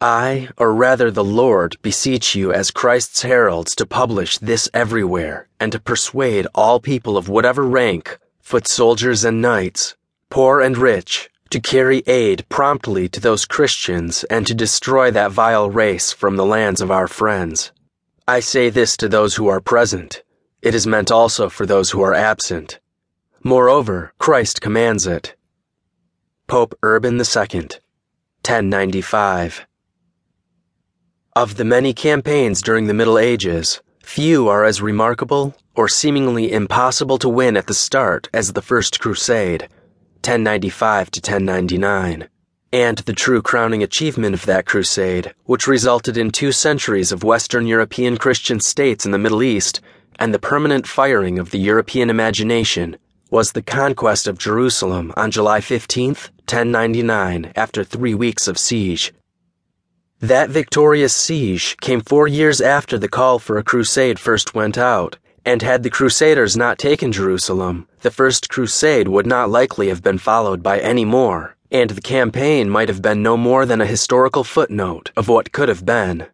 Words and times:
I, 0.00 0.48
or 0.56 0.72
rather 0.72 1.10
the 1.10 1.24
Lord, 1.24 1.76
beseech 1.82 2.36
you 2.36 2.52
as 2.52 2.70
Christ's 2.70 3.22
heralds 3.22 3.74
to 3.74 3.86
publish 3.86 4.38
this 4.38 4.68
everywhere, 4.72 5.48
and 5.58 5.72
to 5.72 5.80
persuade 5.80 6.46
all 6.54 6.78
people 6.78 7.16
of 7.16 7.28
whatever 7.28 7.64
rank, 7.64 8.16
foot 8.40 8.68
soldiers 8.68 9.24
and 9.24 9.42
knights, 9.42 9.96
poor 10.30 10.60
and 10.60 10.78
rich, 10.78 11.28
to 11.50 11.58
carry 11.58 12.04
aid 12.06 12.46
promptly 12.48 13.08
to 13.08 13.20
those 13.20 13.44
Christians 13.44 14.22
and 14.24 14.46
to 14.46 14.54
destroy 14.54 15.10
that 15.10 15.32
vile 15.32 15.68
race 15.68 16.12
from 16.12 16.36
the 16.36 16.46
lands 16.46 16.80
of 16.80 16.92
our 16.92 17.08
friends. 17.08 17.72
I 18.28 18.38
say 18.38 18.70
this 18.70 18.96
to 18.98 19.08
those 19.08 19.34
who 19.34 19.48
are 19.48 19.60
present. 19.60 20.22
It 20.62 20.74
is 20.74 20.86
meant 20.86 21.10
also 21.10 21.48
for 21.48 21.66
those 21.66 21.90
who 21.90 22.02
are 22.02 22.14
absent. 22.14 22.78
Moreover, 23.42 24.12
Christ 24.18 24.60
commands 24.60 25.06
it. 25.06 25.34
Pope 26.46 26.78
Urban 26.82 27.14
II, 27.14 27.68
1095. 28.44 29.66
Of 31.38 31.54
the 31.54 31.64
many 31.64 31.94
campaigns 31.94 32.60
during 32.60 32.88
the 32.88 32.94
Middle 32.94 33.16
Ages, 33.16 33.80
few 34.02 34.48
are 34.48 34.64
as 34.64 34.82
remarkable 34.82 35.54
or 35.76 35.88
seemingly 35.88 36.50
impossible 36.50 37.16
to 37.18 37.28
win 37.28 37.56
at 37.56 37.68
the 37.68 37.74
start 37.74 38.28
as 38.34 38.54
the 38.54 38.60
First 38.60 38.98
Crusade, 38.98 39.68
1095 40.26 41.12
to 41.12 41.20
1099, 41.20 42.28
and 42.72 42.98
the 42.98 43.12
true 43.12 43.40
crowning 43.40 43.84
achievement 43.84 44.34
of 44.34 44.46
that 44.46 44.66
crusade, 44.66 45.32
which 45.44 45.68
resulted 45.68 46.16
in 46.16 46.32
two 46.32 46.50
centuries 46.50 47.12
of 47.12 47.22
Western 47.22 47.68
European 47.68 48.16
Christian 48.16 48.58
states 48.58 49.06
in 49.06 49.12
the 49.12 49.16
Middle 49.16 49.44
East 49.44 49.80
and 50.16 50.34
the 50.34 50.40
permanent 50.40 50.88
firing 50.88 51.38
of 51.38 51.52
the 51.52 51.60
European 51.60 52.10
imagination, 52.10 52.96
was 53.30 53.52
the 53.52 53.62
conquest 53.62 54.26
of 54.26 54.38
Jerusalem 54.38 55.12
on 55.16 55.30
July 55.30 55.60
15, 55.60 56.08
1099, 56.08 57.52
after 57.54 57.84
three 57.84 58.14
weeks 58.14 58.48
of 58.48 58.58
siege. 58.58 59.12
That 60.20 60.50
victorious 60.50 61.14
siege 61.14 61.76
came 61.80 62.00
four 62.00 62.26
years 62.26 62.60
after 62.60 62.98
the 62.98 63.08
call 63.08 63.38
for 63.38 63.56
a 63.56 63.62
crusade 63.62 64.18
first 64.18 64.52
went 64.52 64.76
out, 64.76 65.16
and 65.44 65.62
had 65.62 65.84
the 65.84 65.90
Crusaders 65.90 66.56
not 66.56 66.76
taken 66.76 67.12
Jerusalem, 67.12 67.86
the 68.00 68.10
First 68.10 68.48
Crusade 68.48 69.06
would 69.06 69.28
not 69.28 69.48
likely 69.48 69.86
have 69.86 70.02
been 70.02 70.18
followed 70.18 70.60
by 70.60 70.80
any 70.80 71.04
more, 71.04 71.54
and 71.70 71.90
the 71.90 72.00
campaign 72.00 72.68
might 72.68 72.88
have 72.88 73.00
been 73.00 73.22
no 73.22 73.36
more 73.36 73.64
than 73.64 73.80
a 73.80 73.86
historical 73.86 74.42
footnote 74.42 75.12
of 75.16 75.28
what 75.28 75.52
could 75.52 75.68
have 75.68 75.86
been. 75.86 76.26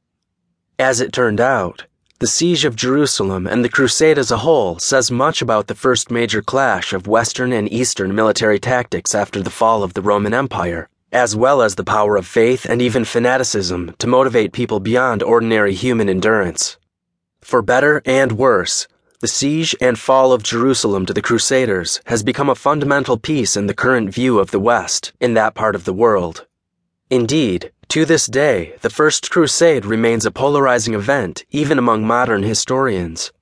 As 0.78 1.02
it 1.02 1.12
turned 1.12 1.38
out, 1.38 1.84
the 2.20 2.26
siege 2.26 2.64
of 2.64 2.76
Jerusalem 2.76 3.46
and 3.46 3.62
the 3.62 3.68
crusade 3.68 4.16
as 4.16 4.30
a 4.30 4.38
whole 4.38 4.78
says 4.78 5.10
much 5.10 5.42
about 5.42 5.66
the 5.66 5.74
first 5.74 6.10
major 6.10 6.40
clash 6.40 6.94
of 6.94 7.06
Western 7.06 7.52
and 7.52 7.70
Eastern 7.70 8.14
military 8.14 8.58
tactics 8.58 9.14
after 9.14 9.42
the 9.42 9.50
fall 9.50 9.82
of 9.82 9.92
the 9.92 10.00
Roman 10.00 10.32
Empire 10.32 10.88
as 11.14 11.36
well 11.36 11.62
as 11.62 11.76
the 11.76 11.84
power 11.84 12.16
of 12.16 12.26
faith 12.26 12.66
and 12.66 12.82
even 12.82 13.04
fanaticism 13.04 13.94
to 13.98 14.08
motivate 14.08 14.52
people 14.52 14.80
beyond 14.80 15.22
ordinary 15.22 15.72
human 15.72 16.08
endurance. 16.08 16.76
For 17.40 17.62
better 17.62 18.02
and 18.04 18.32
worse, 18.32 18.88
the 19.20 19.28
siege 19.28 19.76
and 19.80 19.96
fall 19.96 20.32
of 20.32 20.42
Jerusalem 20.42 21.06
to 21.06 21.14
the 21.14 21.22
Crusaders 21.22 22.00
has 22.06 22.24
become 22.24 22.50
a 22.50 22.56
fundamental 22.56 23.16
piece 23.16 23.56
in 23.56 23.68
the 23.68 23.74
current 23.74 24.12
view 24.12 24.40
of 24.40 24.50
the 24.50 24.58
West 24.58 25.12
in 25.20 25.34
that 25.34 25.54
part 25.54 25.76
of 25.76 25.84
the 25.84 25.92
world. 25.92 26.46
Indeed, 27.10 27.70
to 27.90 28.04
this 28.04 28.26
day, 28.26 28.74
the 28.82 28.90
First 28.90 29.30
Crusade 29.30 29.86
remains 29.86 30.26
a 30.26 30.32
polarizing 30.32 30.94
event 30.94 31.44
even 31.50 31.78
among 31.78 32.04
modern 32.04 32.42
historians. 32.42 33.32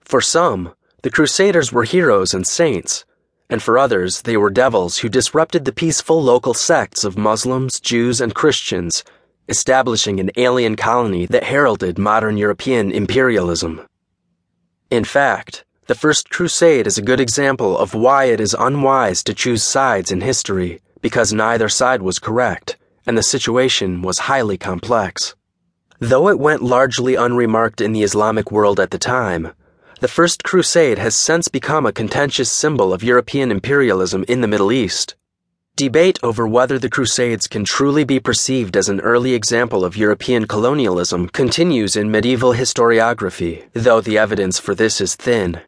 For 0.00 0.20
some, 0.20 0.74
the 1.02 1.10
Crusaders 1.10 1.72
were 1.72 1.84
heroes 1.84 2.34
and 2.34 2.44
saints 2.44 3.04
and 3.52 3.62
for 3.62 3.76
others, 3.76 4.22
they 4.22 4.38
were 4.38 4.48
devils 4.48 4.96
who 4.96 5.10
disrupted 5.10 5.66
the 5.66 5.72
peaceful 5.72 6.22
local 6.22 6.54
sects 6.54 7.04
of 7.04 7.18
Muslims, 7.18 7.78
Jews, 7.80 8.18
and 8.18 8.34
Christians, 8.34 9.04
establishing 9.46 10.18
an 10.18 10.30
alien 10.38 10.74
colony 10.74 11.26
that 11.26 11.44
heralded 11.44 11.98
modern 11.98 12.38
European 12.38 12.90
imperialism. 12.90 13.86
In 14.90 15.04
fact, 15.04 15.66
the 15.86 15.94
First 15.94 16.30
Crusade 16.30 16.86
is 16.86 16.96
a 16.96 17.02
good 17.02 17.20
example 17.20 17.76
of 17.76 17.92
why 17.92 18.24
it 18.24 18.40
is 18.40 18.56
unwise 18.58 19.22
to 19.24 19.34
choose 19.34 19.62
sides 19.62 20.10
in 20.10 20.22
history, 20.22 20.80
because 21.02 21.34
neither 21.34 21.68
side 21.68 22.00
was 22.00 22.18
correct, 22.18 22.78
and 23.06 23.18
the 23.18 23.22
situation 23.22 24.00
was 24.00 24.30
highly 24.30 24.56
complex. 24.56 25.34
Though 25.98 26.28
it 26.30 26.38
went 26.38 26.62
largely 26.62 27.16
unremarked 27.16 27.82
in 27.82 27.92
the 27.92 28.02
Islamic 28.02 28.50
world 28.50 28.80
at 28.80 28.92
the 28.92 28.98
time, 28.98 29.52
the 30.02 30.08
First 30.08 30.42
Crusade 30.42 30.98
has 30.98 31.14
since 31.14 31.46
become 31.46 31.86
a 31.86 31.92
contentious 31.92 32.50
symbol 32.50 32.92
of 32.92 33.04
European 33.04 33.52
imperialism 33.52 34.24
in 34.26 34.40
the 34.40 34.48
Middle 34.48 34.72
East. 34.72 35.14
Debate 35.76 36.18
over 36.24 36.44
whether 36.44 36.76
the 36.76 36.90
Crusades 36.90 37.46
can 37.46 37.64
truly 37.64 38.02
be 38.02 38.18
perceived 38.18 38.76
as 38.76 38.88
an 38.88 39.00
early 39.00 39.32
example 39.32 39.84
of 39.84 39.96
European 39.96 40.48
colonialism 40.48 41.28
continues 41.28 41.94
in 41.94 42.10
medieval 42.10 42.52
historiography, 42.52 43.62
though 43.74 44.00
the 44.00 44.18
evidence 44.18 44.58
for 44.58 44.74
this 44.74 45.00
is 45.00 45.14
thin. 45.14 45.60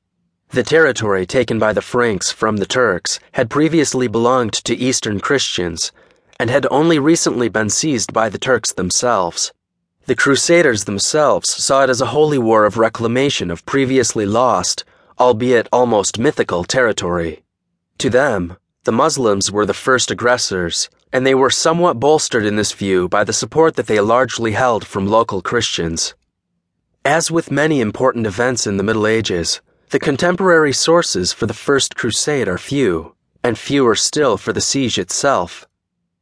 The 0.51 0.65
territory 0.65 1.27
taken 1.27 1.61
by 1.61 1.73
the 1.73 1.81
Franks 1.81 2.33
from 2.33 2.57
the 2.57 2.67
Turks 2.67 3.21
had 3.35 3.49
previously 3.49 4.09
belonged 4.09 4.55
to 4.65 4.75
Eastern 4.75 5.21
Christians 5.21 5.93
and 6.41 6.51
had 6.51 6.67
only 6.73 6.99
recently 6.99 7.49
been 7.49 7.71
seized 7.71 8.13
by 8.13 8.31
the 8.31 8.39
Turks 8.39 8.73
themselves. 8.73 9.53
The 10.07 10.15
Crusaders 10.15 10.85
themselves 10.85 11.49
saw 11.49 11.85
it 11.85 11.89
as 11.89 12.03
a 12.03 12.13
holy 12.13 12.37
war 12.37 12.67
of 12.67 12.77
reclamation 12.77 13.51
of 13.51 13.65
previously 13.65 14.27
lost, 14.27 14.85
albeit 15.19 15.67
almost 15.73 16.19
mythical, 16.19 16.63
territory. 16.63 17.43
To 17.99 18.11
them, 18.11 18.59
the 18.85 18.93
Muslims 18.93 19.51
were 19.51 19.65
the 19.65 19.73
first 19.73 20.11
aggressors, 20.11 20.91
and 21.11 21.27
they 21.27 21.35
were 21.35 21.49
somewhat 21.49 22.01
bolstered 22.01 22.45
in 22.45 22.57
this 22.57 22.73
view 22.73 23.09
by 23.09 23.25
the 23.25 23.33
support 23.33 23.77
that 23.77 23.87
they 23.87 23.99
largely 23.99 24.53
held 24.53 24.87
from 24.87 25.07
local 25.07 25.41
Christians. 25.41 26.15
As 27.03 27.31
with 27.31 27.51
many 27.51 27.81
important 27.81 28.27
events 28.27 28.67
in 28.67 28.77
the 28.77 28.83
Middle 28.83 29.07
Ages, 29.07 29.63
the 29.89 29.99
contemporary 29.99 30.75
sources 30.75 31.33
for 31.33 31.47
the 31.47 31.55
First 31.55 31.97
Crusade 31.97 32.47
are 32.47 32.59
few, 32.59 33.15
and 33.43 33.57
fewer 33.57 33.95
still 33.95 34.37
for 34.37 34.53
the 34.53 34.61
siege 34.61 34.99
itself. 34.99 35.67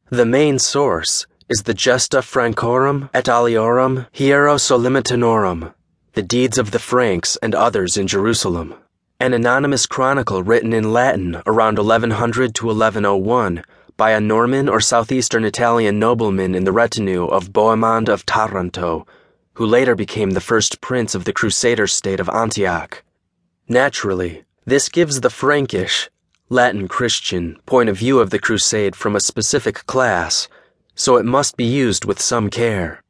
The 0.09 0.25
main 0.25 0.57
source, 0.57 1.25
is 1.49 1.63
the 1.63 1.73
Gesta 1.73 2.21
Francorum 2.21 3.09
et 3.13 3.25
aliorum 3.25 4.07
Hierosolymitanorum, 4.13 5.73
the 6.13 6.21
deeds 6.21 6.57
of 6.57 6.71
the 6.71 6.79
Franks 6.79 7.37
and 7.41 7.53
others 7.53 7.97
in 7.97 8.07
Jerusalem, 8.07 8.75
an 9.19 9.33
anonymous 9.33 9.85
chronicle 9.85 10.43
written 10.43 10.73
in 10.73 10.93
Latin 10.93 11.41
around 11.45 11.77
1100 11.77 12.55
to 12.55 12.67
1101 12.67 13.63
by 13.97 14.11
a 14.11 14.21
Norman 14.21 14.69
or 14.69 14.79
southeastern 14.79 15.43
Italian 15.43 15.99
nobleman 15.99 16.55
in 16.55 16.63
the 16.63 16.71
retinue 16.71 17.25
of 17.25 17.51
Bohemond 17.51 18.09
of 18.09 18.25
Taranto, 18.25 19.05
who 19.53 19.65
later 19.65 19.95
became 19.95 20.31
the 20.31 20.41
first 20.41 20.81
prince 20.81 21.13
of 21.13 21.25
the 21.25 21.33
Crusader 21.33 21.87
state 21.87 22.19
of 22.19 22.29
Antioch. 22.29 23.03
Naturally, 23.67 24.43
this 24.65 24.89
gives 24.89 25.21
the 25.21 25.29
Frankish, 25.29 26.09
Latin 26.49 26.87
Christian, 26.87 27.57
point 27.65 27.89
of 27.89 27.97
view 27.97 28.19
of 28.19 28.29
the 28.29 28.39
Crusade 28.39 28.95
from 28.95 29.15
a 29.15 29.19
specific 29.19 29.85
class 29.85 30.47
so 30.95 31.17
it 31.17 31.25
must 31.25 31.57
be 31.57 31.65
used 31.65 32.05
with 32.05 32.21
some 32.21 32.49
care. 32.49 33.01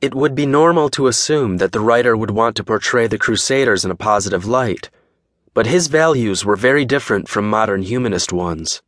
It 0.00 0.14
would 0.14 0.34
be 0.34 0.46
normal 0.46 0.88
to 0.90 1.06
assume 1.06 1.58
that 1.58 1.72
the 1.72 1.80
writer 1.80 2.16
would 2.16 2.30
want 2.30 2.56
to 2.56 2.64
portray 2.64 3.06
the 3.06 3.18
Crusaders 3.18 3.84
in 3.84 3.90
a 3.90 3.96
positive 3.96 4.46
light, 4.46 4.90
but 5.52 5.66
his 5.66 5.88
values 5.88 6.44
were 6.44 6.56
very 6.56 6.84
different 6.84 7.28
from 7.28 7.48
modern 7.48 7.82
humanist 7.82 8.32
ones. 8.32 8.82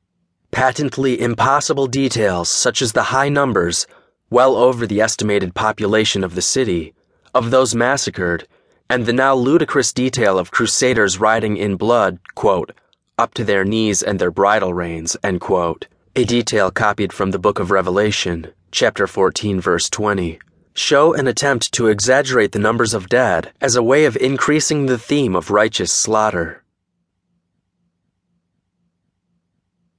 Patently 0.50 1.20
impossible 1.20 1.86
details, 1.86 2.48
such 2.48 2.80
as 2.80 2.92
the 2.92 3.04
high 3.04 3.28
numbers, 3.28 3.86
well 4.30 4.56
over 4.56 4.86
the 4.86 5.00
estimated 5.00 5.54
population 5.54 6.24
of 6.24 6.34
the 6.34 6.42
city, 6.42 6.94
of 7.34 7.50
those 7.50 7.74
massacred, 7.74 8.46
and 8.88 9.04
the 9.04 9.12
now 9.12 9.34
ludicrous 9.34 9.92
detail 9.92 10.38
of 10.38 10.50
Crusaders 10.50 11.20
riding 11.20 11.56
in 11.56 11.76
blood, 11.76 12.18
quote, 12.34 12.72
up 13.18 13.34
to 13.34 13.44
their 13.44 13.64
knees 13.64 14.02
and 14.02 14.18
their 14.18 14.30
bridle 14.30 14.72
reins, 14.72 15.16
end 15.22 15.40
quote 15.40 15.86
a 16.18 16.24
detail 16.24 16.68
copied 16.72 17.12
from 17.12 17.30
the 17.30 17.38
book 17.38 17.60
of 17.60 17.70
Revelation, 17.70 18.48
chapter 18.72 19.06
14, 19.06 19.60
verse 19.60 19.88
20, 19.88 20.40
show 20.74 21.14
an 21.14 21.28
attempt 21.28 21.70
to 21.70 21.86
exaggerate 21.86 22.50
the 22.50 22.58
numbers 22.58 22.92
of 22.92 23.08
dead 23.08 23.52
as 23.60 23.76
a 23.76 23.82
way 23.84 24.04
of 24.04 24.16
increasing 24.16 24.86
the 24.86 24.98
theme 24.98 25.36
of 25.36 25.52
righteous 25.52 25.92
slaughter. 25.92 26.64